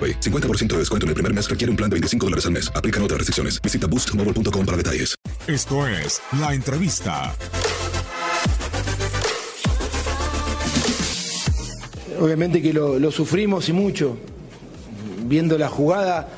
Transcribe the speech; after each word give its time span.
AroPay. 0.00 0.20
50% 0.20 0.68
de 0.68 0.78
descuento 0.78 1.04
en 1.04 1.08
el 1.08 1.14
primer 1.14 1.34
mes 1.34 1.48
requiere 1.48 1.70
un 1.70 1.76
plan 1.76 1.90
de 1.90 1.94
25 1.94 2.26
dólares 2.26 2.46
al 2.46 2.52
mes. 2.52 2.72
Aplican 2.74 3.02
otras 3.02 3.18
restricciones. 3.18 3.60
Visita 3.60 3.86
boostmobile.com 3.86 4.64
para 4.64 4.76
detalles. 4.76 5.14
Esto 5.46 5.86
es 5.86 6.22
La 6.38 6.54
Entrevista. 6.54 7.34
Obviamente 12.18 12.60
que 12.60 12.72
lo, 12.72 12.98
lo 12.98 13.10
sufrimos 13.10 13.68
y 13.68 13.72
mucho. 13.72 14.16
Viendo 15.24 15.56
la 15.56 15.68
jugada, 15.68 16.28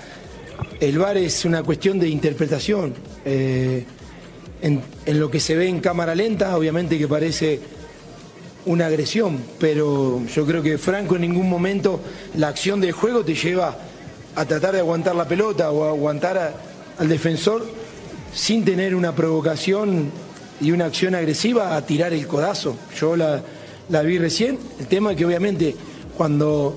el 0.81 0.99
VAR 0.99 1.17
es 1.17 1.45
una 1.45 1.63
cuestión 1.63 1.99
de 1.99 2.09
interpretación. 2.09 2.95
Eh, 3.25 3.85
en, 4.61 4.81
en 5.07 5.21
lo 5.21 5.31
que 5.31 5.41
se 5.41 5.57
ve 5.57 5.69
en 5.69 5.81
cámara 5.81 6.15
lenta, 6.15 6.57
obviamente 6.57 6.99
que 6.99 7.09
parece 7.09 7.61
una 8.67 8.87
agresión, 8.87 9.39
pero 9.59 10.23
yo 10.27 10.47
creo 10.47 10.63
que 10.63 10.79
Franco 10.79 11.17
en 11.17 11.23
ningún 11.23 11.49
momento 11.49 12.01
la 12.37 12.49
acción 12.49 12.81
del 12.81 12.93
juego 12.93 13.25
te 13.25 13.35
lleva 13.35 13.77
a 14.35 14.45
tratar 14.45 14.73
de 14.75 14.81
aguantar 14.81 15.15
la 15.15 15.27
pelota 15.27 15.71
o 15.71 15.85
a 15.85 15.89
aguantar 15.89 16.55
al 16.99 17.09
defensor 17.09 17.67
sin 18.33 18.65
tener 18.65 18.95
una 18.95 19.15
provocación 19.15 20.11
y 20.61 20.71
una 20.71 20.87
acción 20.87 21.15
agresiva 21.15 21.77
a 21.77 21.85
tirar 21.85 22.13
el 22.13 22.27
codazo. 22.27 22.77
Yo 22.99 23.17
la, 23.17 23.43
vi 24.03 24.19
recién. 24.19 24.59
El 24.79 24.87
tema 24.87 25.11
es 25.11 25.17
que 25.17 25.27
obviamente 25.27 25.75
cuando 26.17 26.77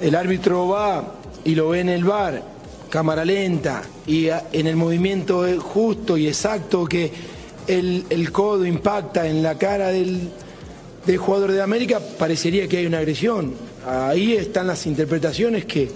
el 0.00 0.14
árbitro 0.14 0.68
va 0.68 1.14
y 1.44 1.54
lo 1.54 1.70
ve 1.70 1.80
en 1.80 1.88
el 1.88 2.04
bar, 2.04 2.42
cámara 2.88 3.24
lenta, 3.24 3.82
y 4.06 4.28
en 4.28 4.66
el 4.66 4.76
movimiento 4.76 5.44
justo 5.58 6.16
y 6.16 6.28
exacto 6.28 6.84
que 6.84 7.10
el, 7.66 8.04
el 8.10 8.32
codo 8.32 8.64
impacta 8.64 9.26
en 9.26 9.42
la 9.42 9.56
cara 9.56 9.88
del, 9.88 10.30
del 11.06 11.16
jugador 11.18 11.52
de 11.52 11.62
América, 11.62 12.00
parecería 12.18 12.68
que 12.68 12.78
hay 12.78 12.86
una 12.86 12.98
agresión. 12.98 13.54
Ahí 13.86 14.34
están 14.34 14.66
las 14.66 14.86
interpretaciones 14.86 15.64
que, 15.64 15.90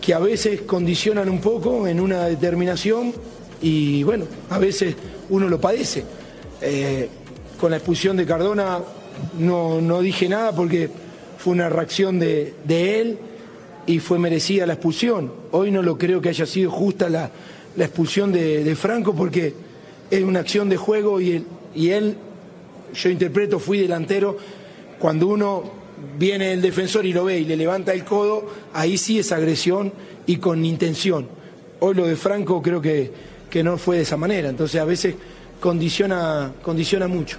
que 0.00 0.14
a 0.14 0.18
veces 0.18 0.62
condicionan 0.62 1.28
un 1.28 1.40
poco 1.40 1.86
en 1.86 2.00
una 2.00 2.26
determinación 2.26 3.12
y 3.60 4.02
bueno, 4.02 4.26
a 4.50 4.58
veces 4.58 4.94
uno 5.30 5.48
lo 5.48 5.60
padece. 5.60 6.04
Eh, 6.60 7.08
con 7.60 7.70
la 7.70 7.76
expulsión 7.76 8.16
de 8.16 8.26
Cardona 8.26 8.80
no, 9.38 9.80
no 9.80 10.00
dije 10.00 10.28
nada 10.28 10.54
porque 10.54 10.90
fue 11.38 11.52
una 11.52 11.68
reacción 11.68 12.18
de, 12.18 12.54
de 12.64 13.00
él 13.00 13.18
y 13.86 14.00
fue 14.00 14.18
merecida 14.18 14.66
la 14.66 14.74
expulsión. 14.74 15.32
Hoy 15.52 15.70
no 15.70 15.82
lo 15.82 15.96
creo 15.96 16.20
que 16.20 16.28
haya 16.28 16.46
sido 16.46 16.70
justa 16.70 17.08
la, 17.08 17.30
la 17.76 17.84
expulsión 17.84 18.32
de, 18.32 18.64
de 18.64 18.76
Franco 18.76 19.14
porque 19.14 19.54
es 20.10 20.22
una 20.22 20.40
acción 20.40 20.68
de 20.68 20.76
juego 20.76 21.20
y 21.20 21.32
él, 21.32 21.44
y 21.74 21.90
él, 21.90 22.16
yo 22.94 23.10
interpreto, 23.10 23.58
fui 23.58 23.78
delantero, 23.78 24.36
cuando 24.98 25.28
uno 25.28 25.78
viene 26.18 26.52
el 26.52 26.62
defensor 26.62 27.06
y 27.06 27.12
lo 27.12 27.24
ve 27.24 27.40
y 27.40 27.44
le 27.44 27.56
levanta 27.56 27.92
el 27.92 28.04
codo, 28.04 28.48
ahí 28.72 28.98
sí 28.98 29.18
es 29.18 29.32
agresión 29.32 29.92
y 30.26 30.36
con 30.36 30.64
intención. 30.64 31.28
Hoy 31.80 31.94
lo 31.94 32.06
de 32.06 32.16
Franco 32.16 32.60
creo 32.62 32.80
que, 32.80 33.10
que 33.50 33.62
no 33.62 33.78
fue 33.78 33.96
de 33.96 34.02
esa 34.02 34.16
manera, 34.16 34.48
entonces 34.48 34.80
a 34.80 34.84
veces 34.84 35.14
condiciona, 35.60 36.52
condiciona 36.62 37.08
mucho. 37.08 37.38